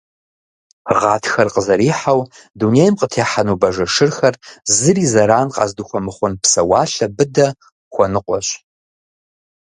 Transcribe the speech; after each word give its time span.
Гъатхэр 0.99 1.47
къызэрихьэу 1.53 2.21
дунейм 2.59 2.93
къытехьэну 2.99 3.59
бажэ 3.61 3.85
шырхэр, 3.93 4.35
зыри 4.77 5.05
зэран 5.13 5.47
къаздыхуэмыхъун 5.55 6.33
псэуалъэ 6.41 7.07
быдэ 7.15 7.47
хуэныкъуэщ. 7.93 8.47